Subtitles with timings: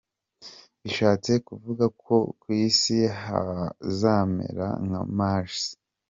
[0.81, 5.59] Bishatse kuvugako no ku isi hazamera nka Mars,.